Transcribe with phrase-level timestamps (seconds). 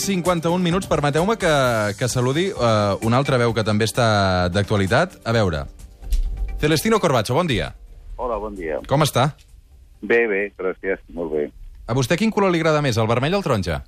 [0.00, 0.88] 51 minuts.
[0.90, 1.52] Permeteu-me que,
[1.98, 5.20] que saludi uh, una altra veu que també està d'actualitat.
[5.24, 5.66] A veure,
[6.60, 7.70] Celestino Corbacho, bon dia.
[8.20, 8.80] Hola, bon dia.
[8.88, 9.30] Com està?
[10.00, 11.46] Bé, bé, gràcies, molt bé.
[11.88, 13.80] A vostè quin color li agrada més, el vermell o el taronja?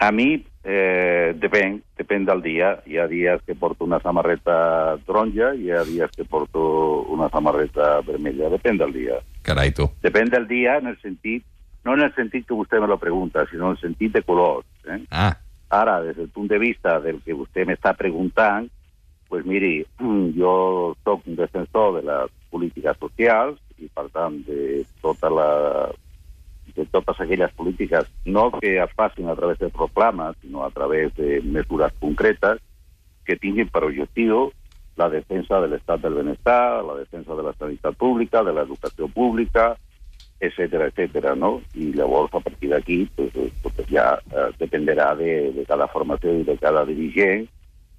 [0.00, 0.32] A mi,
[0.64, 2.72] eh, depèn, depèn del dia.
[2.88, 6.62] Hi ha dies que porto una samarreta taronja i hi ha dies que porto
[7.12, 8.48] una samarreta vermella.
[8.48, 9.20] Depèn del dia.
[9.46, 9.90] Carai, tu.
[10.02, 11.44] Depèn del dia en el sentit,
[11.84, 14.66] no en el sentit que vostè me lo pregunta, sinó en el sentit de colors.
[14.84, 15.00] Eh?
[15.10, 15.36] Ah,
[15.70, 18.66] Ara, des del punt de vista del que vostè m'està preguntant,
[19.30, 19.84] pues miri,
[20.34, 20.52] jo
[21.06, 25.50] sóc un defensor de les polítiques socials i, per tant, de tota la
[26.74, 31.14] de totes aquelles polítiques, no que es facin a través de proclames, sinó a través
[31.16, 32.60] de mesures concretes
[33.26, 34.50] que tinguin per objectiu
[34.98, 39.76] la defensa de l'estat del benestar, la defensa de la sanitat pública, de l'educació pública,
[40.40, 41.60] etcètera, etcètera, no?
[41.76, 46.34] I llavors, a partir d'aquí, pues, eh, pues ja eh, dependerà de, de cada formació
[46.38, 47.46] i de cada dirigent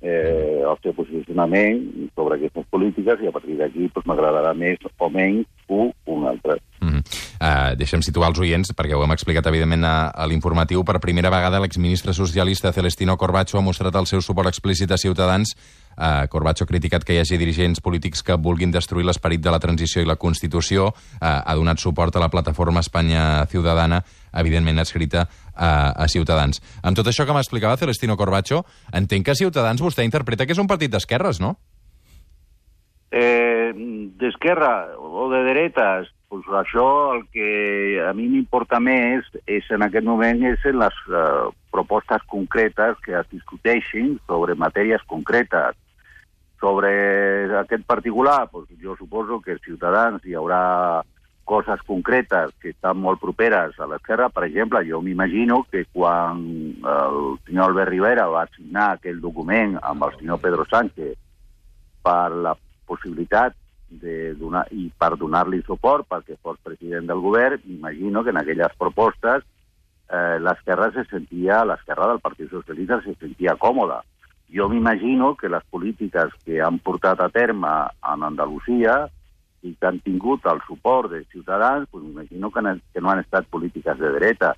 [0.01, 5.09] eh, el seu posicionament sobre aquestes polítiques i a partir d'aquí pues, m'agradarà més o
[5.09, 6.57] menys un un altre.
[6.81, 7.03] Mm.
[7.41, 10.83] Uh, deixem situar els oients, perquè ho hem explicat, evidentment, a, a l'informatiu.
[10.85, 15.55] Per primera vegada, l'exministre socialista Celestino Corbacho ha mostrat el seu suport explícit a Ciutadans.
[16.01, 19.59] Uh, Corbacho ha criticat que hi hagi dirigents polítics que vulguin destruir l'esperit de la
[19.61, 20.87] transició i la Constitució.
[21.19, 24.01] Uh, ha donat suport a la plataforma Espanya Ciudadana,
[24.33, 26.57] evidentment escrita uh, a Ciutadans.
[26.81, 28.63] Amb tot això que m'explicava Celestino Corbacho,
[28.97, 31.59] entenc que Ciutadans vostè interpreta que és un partit d'esquerres, no?
[33.11, 33.69] Eh,
[34.17, 40.07] D'esquerra o de dretes, pues això el que a mi m'importa més és en aquest
[40.07, 45.75] moment és en les uh, propostes concretes que es discuteixin sobre matèries concretes.
[46.61, 46.91] Sobre
[47.57, 51.01] aquest particular, pues jo suposo que els ciutadans hi haurà
[51.51, 54.29] coses concretes que estan molt properes a l'esquerra.
[54.29, 56.43] Per exemple, jo m'imagino que quan
[56.77, 57.17] el
[57.47, 61.17] senyor Albert Rivera va signar aquell document amb el senyor Pedro Sánchez
[62.05, 62.53] per la
[62.87, 63.57] possibilitat
[63.91, 68.77] de donar, i per donar-li suport perquè fos president del govern, imagino que en aquelles
[68.79, 69.43] propostes
[70.07, 74.01] eh, l'esquerra se sentia, l'esquerra del Partit Socialista se sentia còmoda.
[74.51, 77.71] Jo m'imagino que les polítiques que han portat a terme
[78.13, 79.05] en Andalusia
[79.63, 82.61] i que han tingut el suport de Ciutadans, pues m'imagino que,
[82.93, 84.55] que no han estat polítiques de dreta.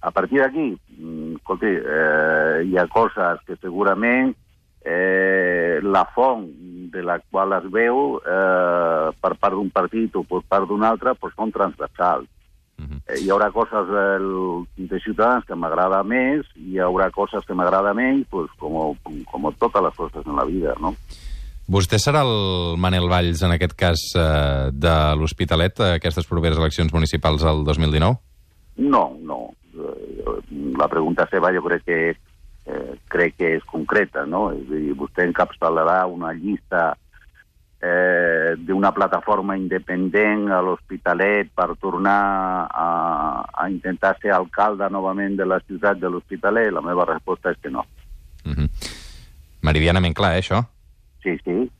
[0.00, 4.34] A partir d'aquí, mm, escolti, eh, hi ha coses que segurament
[4.84, 6.46] eh, la font
[6.90, 11.14] de la qual es veu eh, per part d'un partit o per part d'un altre
[11.14, 12.26] pues, són transversals.
[13.08, 14.28] Eh, hi haurà coses del,
[14.76, 18.94] de Ciutadans que m'agrada més, i hi haurà coses que m'agrada menys, pues, com,
[19.32, 20.94] com totes les coses en la vida, no?
[21.68, 26.92] Vostè serà el Manel Valls, en aquest cas, eh, de l'Hospitalet, a aquestes properes eleccions
[26.96, 28.16] municipals al 2019?
[28.78, 29.40] No, no.
[29.74, 30.38] Eh,
[30.78, 31.98] La pregunta seva jo crec que
[32.68, 34.48] eh, crec que és concreta, no?
[34.54, 36.92] És a dir, vostè encapçalarà una llista
[37.80, 42.88] eh, d'una plataforma independent a l'Hospitalet per tornar a,
[43.52, 46.72] a intentar ser alcalde novament de la ciutat de l'Hospitalet?
[46.74, 47.86] La meva resposta és que no.
[48.44, 48.68] Uh -huh.
[49.62, 50.64] Meridianament clar, eh, això?
[51.22, 51.70] Sí, sí.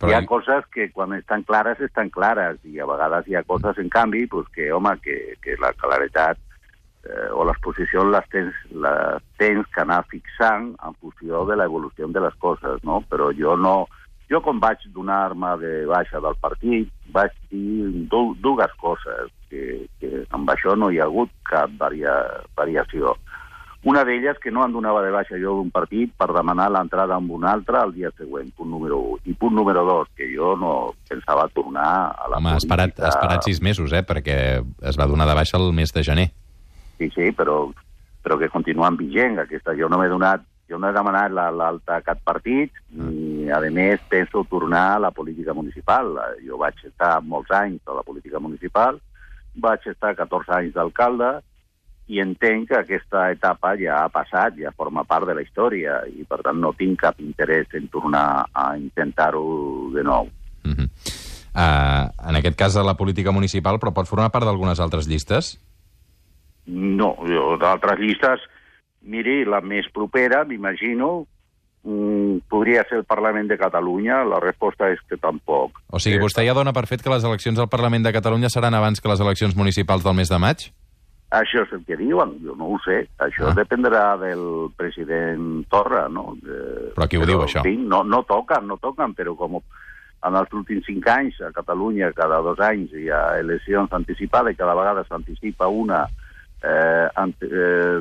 [0.00, 3.42] Però Hi ha coses que quan estan clares estan clares i a vegades hi ha
[3.42, 6.38] coses, en canvi, pues, que, home, que, que la claretat
[7.04, 12.08] eh, o les posicions les tens, les tens que anar fixant en funció de l'evolució
[12.08, 13.02] de les coses, no?
[13.10, 13.88] Però jo no...
[14.30, 20.24] Jo, quan vaig donar-me de baixa del partit, vaig dir du dues coses, que, que
[20.30, 22.12] amb això no hi ha hagut cap varia,
[22.56, 23.16] variació.
[23.82, 27.30] Una d'elles que no em donava de baixa jo d'un partit per demanar l'entrada amb
[27.32, 29.22] un altre el dia següent, punt número 1.
[29.32, 30.72] I punt número 2, que jo no
[31.08, 35.26] pensava tornar a la Home, ha esperat, esperat sis mesos, eh, perquè es va donar
[35.26, 36.28] de baixa el mes de gener.
[37.00, 37.64] Sí, sí, però,
[38.22, 39.40] però que continuen vigent.
[39.46, 43.29] Aquesta, jo no m'he donat, jo no he demanat la- l'alta a cap partit, ni,
[43.52, 46.16] a més, penso tornar a la política municipal.
[46.46, 49.00] Jo vaig estar molts anys a la política municipal,
[49.54, 51.40] vaig estar 14 anys d'alcalde,
[52.10, 56.24] i entenc que aquesta etapa ja ha passat, ja forma part de la història, i
[56.26, 60.26] per tant no tinc cap interès en tornar a intentar-ho de nou.
[60.66, 60.88] Uh -huh.
[61.54, 65.58] uh, en aquest cas, a la política municipal, però pot formar part d'algunes altres llistes?
[66.66, 67.16] No,
[67.60, 68.40] d'altres llistes,
[69.02, 71.39] miri, la més propera, m'imagino, mm,
[71.82, 75.78] podria ser el Parlament de Catalunya, la resposta és que tampoc.
[75.90, 78.50] O sigui, Eh, vostè ja dona per fet que les eleccions al Parlament de Catalunya
[78.50, 80.70] seran abans que les eleccions municipals del mes de maig?
[81.30, 83.08] Això és el que diuen, jo no ho sé.
[83.18, 83.54] Això Ah.
[83.54, 86.36] dependrà del president Torra, no?
[86.42, 87.62] Eh, Però qui ho diu, això?
[87.62, 89.60] fi, no, no toquen, no toquen, però com
[90.22, 94.74] en els últims cinc anys a Catalunya cada dos anys hi ha eleccions anticipades cada
[94.74, 96.06] vegada s'anticipa una
[96.62, 98.00] eh, ante, eh,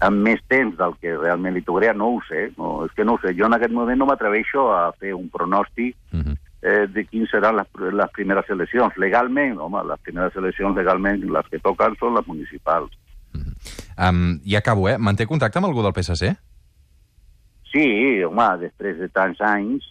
[0.00, 2.48] amb més temps del que realment li tocaria, no ho sé.
[2.56, 3.34] No, és que no ho sé.
[3.36, 6.36] Jo en aquest moment no m'atreveixo a fer un pronòstic uh -huh.
[6.62, 8.96] eh, de quins seran les, les primeres eleccions.
[8.96, 12.90] Legalment, home, les primeres eleccions legalment, les que toquen són les municipals.
[13.34, 14.08] Uh -huh.
[14.08, 14.98] um, I acabo, eh?
[14.98, 16.36] Manté contacte amb algú del PSC?
[17.72, 19.84] Sí, home, després de tants anys...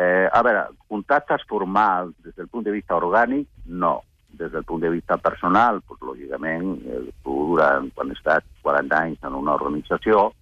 [0.00, 4.82] Eh, a veure, contactes formals des del punt de vista orgànic, no des del punt
[4.82, 9.54] de vista personal, pues, lògicament, eh, tu durant, quan has estat 40 anys en una
[9.54, 10.32] organització,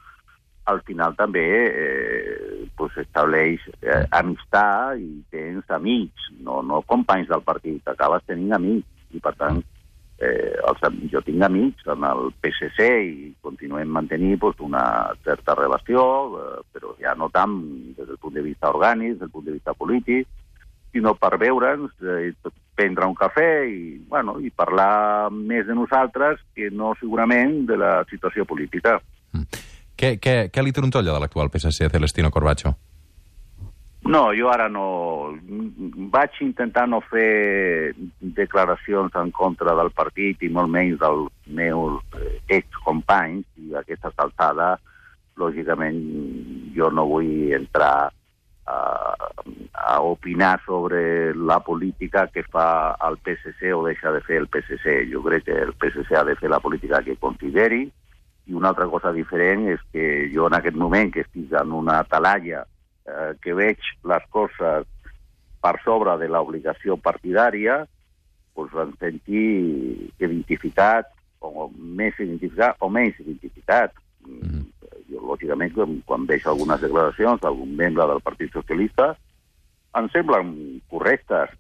[0.66, 7.44] al final també eh, pues, estableix eh, amistat i tens amics, no, no companys del
[7.46, 8.90] partit, acabes tenint amics.
[9.14, 9.60] I, per tant,
[10.18, 10.82] eh, els,
[11.12, 14.82] jo tinc amics en el PSC i continuem mantenint pues, una
[15.24, 16.02] certa relació,
[16.40, 17.54] eh, però ja no tant
[17.96, 20.26] des del punt de vista orgànic, des del punt de vista polític,
[20.92, 22.32] sinó per veure'ns, eh,
[22.76, 27.94] prendre un cafè i, bueno, i parlar més de nosaltres que no segurament de la
[28.10, 28.98] situació política.
[29.32, 29.64] Mm.
[29.96, 32.74] Què, què, què li trontolla de l'actual PSC, Celestino Corbacho?
[34.06, 34.84] No, jo ara no...
[36.12, 42.36] Vaig intentar no fer declaracions en contra del partit i molt menys dels meus eh,
[42.60, 44.76] excompanys i aquesta alçada,
[45.40, 45.98] lògicament,
[46.76, 48.12] jo no vull entrar
[48.66, 49.14] a,
[49.72, 55.06] a opinar sobre la política que fa el PSC o deixa de fer el PSC.
[55.12, 57.86] Jo crec que el PSC ha de fer la política que consideri
[58.46, 62.02] i una altra cosa diferent és que jo en aquest moment que estic en una
[62.10, 62.64] talalla
[63.06, 64.86] eh, que veig les coses
[65.62, 67.80] per sobre de l'obligació partidària,
[68.54, 69.42] doncs em senti
[70.22, 71.10] identificat
[71.42, 73.94] o més identificat o menys identificat.
[74.26, 74.55] Mm
[75.26, 79.12] lògicament, quan, quan veig algunes declaracions d'algun membre del Partit Socialista,
[79.96, 80.52] em semblen
[80.92, 81.54] correctes,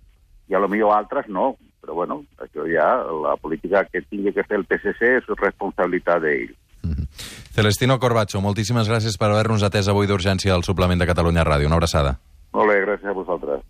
[0.48, 2.86] i a lo millor altres no, però bueno, això ja,
[3.22, 6.54] la política que tingui que fer el PSC és responsabilitat d'ell.
[6.82, 7.06] Mm -hmm.
[7.56, 11.66] Celestino Corbacho, moltíssimes gràcies per haver-nos atès avui d'urgència al suplement de Catalunya Ràdio.
[11.66, 12.18] Una abraçada.
[12.52, 13.60] Molt bé, gràcies a vosaltres.